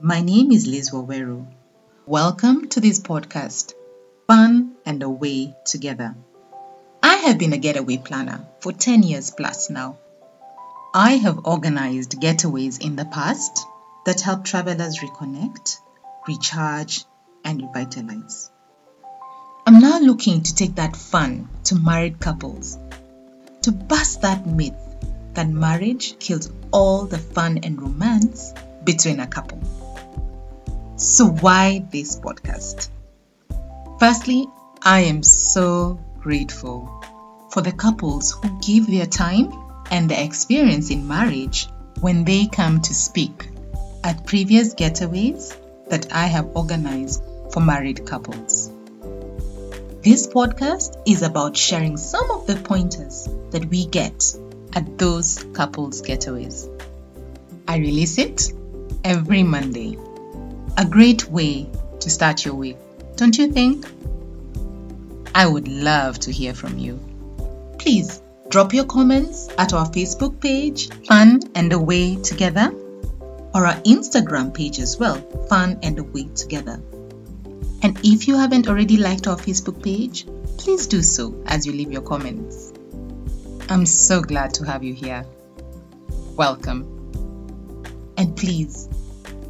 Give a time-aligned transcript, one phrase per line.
[0.00, 1.44] My name is Liz Waweru.
[2.06, 3.74] Welcome to this podcast,
[4.28, 6.14] Fun and Away Together.
[7.02, 9.98] I have been a getaway planner for 10 years plus now.
[10.94, 13.66] I have organized getaways in the past
[14.06, 15.78] that help travelers reconnect,
[16.28, 17.04] recharge,
[17.44, 18.52] and revitalize.
[19.66, 22.78] I'm now looking to take that fun to married couples,
[23.62, 24.78] to bust that myth
[25.34, 28.54] that marriage kills all the fun and romance
[28.84, 29.60] between a couple.
[30.98, 32.88] So, why this podcast?
[34.00, 34.48] Firstly,
[34.82, 36.90] I am so grateful
[37.52, 39.52] for the couples who give their time
[39.92, 41.68] and their experience in marriage
[42.00, 43.48] when they come to speak
[44.02, 45.56] at previous getaways
[45.88, 48.68] that I have organized for married couples.
[50.02, 54.34] This podcast is about sharing some of the pointers that we get
[54.74, 56.68] at those couples getaways.
[57.68, 58.52] I release it
[59.04, 59.96] every Monday.
[60.78, 61.68] A great way
[61.98, 62.76] to start your week,
[63.16, 63.84] don't you think?
[65.34, 67.00] I would love to hear from you.
[67.80, 72.70] Please drop your comments at our Facebook page, Fun and Away Together,
[73.52, 75.16] or our Instagram page as well,
[75.48, 76.80] Fun and Away Together.
[77.82, 80.26] And if you haven't already liked our Facebook page,
[80.58, 82.72] please do so as you leave your comments.
[83.68, 85.26] I'm so glad to have you here.
[86.36, 86.84] Welcome.
[88.16, 88.88] And please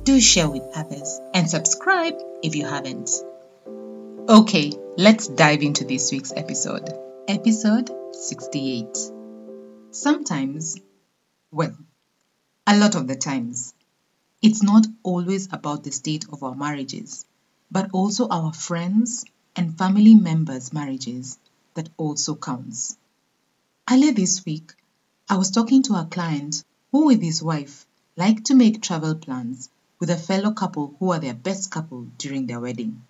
[0.08, 3.10] do share with others and subscribe if you haven't.
[4.26, 6.88] Okay, let's dive into this week's episode.
[7.28, 8.88] Episode 68.
[9.90, 10.78] Sometimes,
[11.52, 11.76] well,
[12.66, 13.74] a lot of the times,
[14.40, 17.26] it's not always about the state of our marriages,
[17.70, 21.38] but also our friends and family members' marriages
[21.74, 22.96] that also counts.
[23.90, 24.72] Earlier this week,
[25.28, 27.86] I was talking to a client who, with his wife,
[28.16, 32.46] liked to make travel plans with a fellow couple who are their best couple during
[32.46, 33.02] their wedding.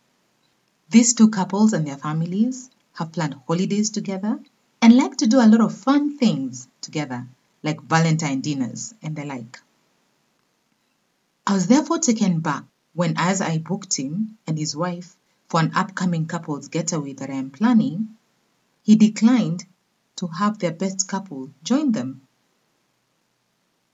[0.91, 4.41] These two couples and their families have planned holidays together
[4.81, 7.27] and like to do a lot of fun things together,
[7.63, 9.61] like Valentine dinners and the like.
[11.47, 12.65] I was therefore taken back
[12.95, 15.17] when, as I booked him and his wife
[15.49, 18.17] for an upcoming couple's getaway that I am planning,
[18.83, 19.65] he declined
[20.17, 22.23] to have their best couple join them.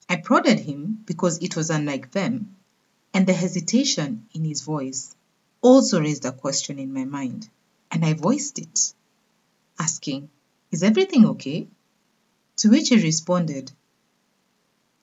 [0.08, 2.56] I prodded him because it was unlike them,
[3.14, 5.14] and the hesitation in his voice
[5.62, 7.48] also raised a question in my mind,
[7.90, 8.92] and I voiced it,
[9.78, 10.28] asking,
[10.72, 11.68] Is everything okay?
[12.56, 13.70] To which he responded,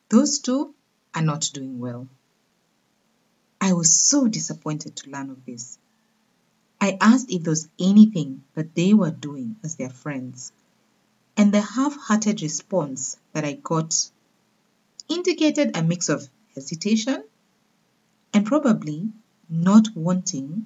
[0.09, 0.75] Those two
[1.15, 2.09] are not doing well.
[3.61, 5.77] I was so disappointed to learn of this.
[6.81, 10.51] I asked if there was anything that they were doing as their friends
[11.37, 14.09] and the half hearted response that I got
[15.07, 17.23] indicated a mix of hesitation
[18.33, 19.09] and probably
[19.49, 20.65] not wanting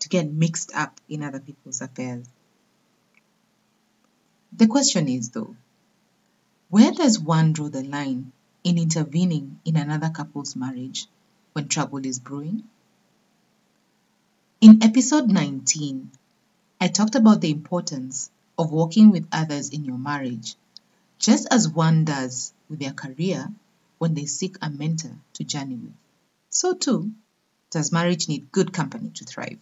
[0.00, 2.26] to get mixed up in other people's affairs.
[4.56, 5.56] The question is, though,
[6.68, 8.32] where does one draw the line
[8.64, 11.06] in intervening in another couple's marriage
[11.52, 12.64] when trouble is brewing?
[14.60, 16.10] In episode 19,
[16.80, 20.54] I talked about the importance of working with others in your marriage,
[21.18, 23.52] just as one does with their career
[23.98, 25.94] when they seek a mentor to journey with.
[26.54, 27.12] So, too,
[27.70, 29.58] does marriage need good company to thrive.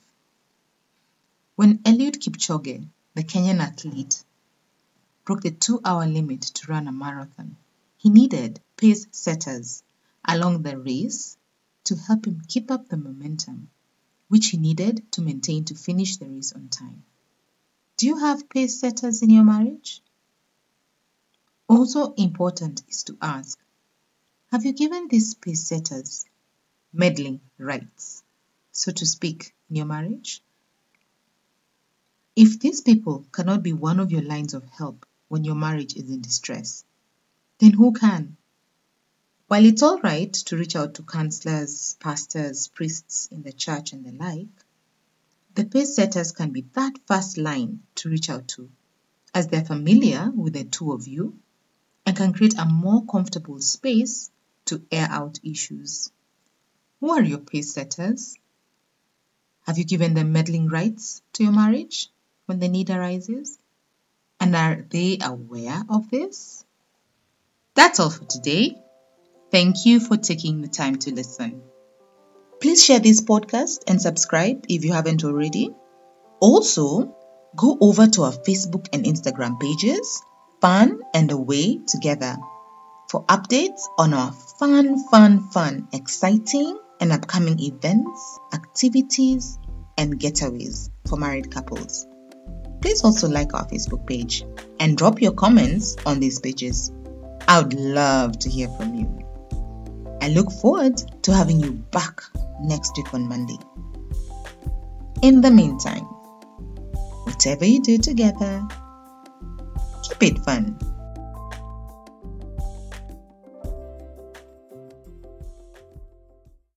[1.56, 4.22] When Eliud Kipchoge, the Kenyan athlete,
[5.24, 7.56] broke the two hour limit to run a marathon,
[7.96, 9.82] he needed pace setters
[10.22, 11.38] along the race
[11.84, 13.70] to help him keep up the momentum,
[14.28, 17.04] which he needed to maintain to finish the race on time.
[17.96, 20.02] Do you have pace setters in your marriage?
[21.68, 23.58] Also important is to ask
[24.50, 26.26] Have you given these pace setters
[26.92, 28.22] meddling rights,
[28.70, 30.42] so to speak, in your marriage?
[32.36, 36.08] If these people cannot be one of your lines of help when your marriage is
[36.10, 36.84] in distress,
[37.58, 38.36] then who can?
[39.48, 44.04] While it's all right to reach out to counselors, pastors, priests in the church, and
[44.04, 44.48] the like,
[45.54, 48.70] the pace setters can be that first line to reach out to,
[49.34, 51.38] as they're familiar with the two of you
[52.06, 54.30] and can create a more comfortable space
[54.64, 56.10] to air out issues.
[57.02, 58.36] Who are your pace setters?
[59.66, 62.08] Have you given them meddling rights to your marriage
[62.46, 63.58] when the need arises?
[64.38, 66.64] And are they aware of this?
[67.74, 68.76] That's all for today.
[69.50, 71.62] Thank you for taking the time to listen.
[72.60, 75.74] Please share this podcast and subscribe if you haven't already.
[76.38, 77.16] Also,
[77.56, 80.22] go over to our Facebook and Instagram pages,
[80.60, 82.36] Fun and Away Together,
[83.10, 89.58] for updates on our fun, fun, fun, exciting, and upcoming events, activities,
[89.98, 92.06] and getaways for married couples.
[92.80, 94.44] Please also like our Facebook page
[94.78, 96.92] and drop your comments on these pages.
[97.48, 100.18] I would love to hear from you.
[100.22, 102.22] I look forward to having you back
[102.60, 103.58] next week on Monday.
[105.22, 106.04] In the meantime,
[107.24, 108.62] whatever you do together,
[110.04, 110.78] keep it fun.